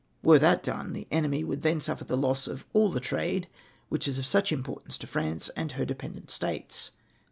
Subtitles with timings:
[0.23, 3.47] Were that done, the enemy would then suffer the loss of all the trade
[3.89, 6.89] which is of such importance to France and her dependent states.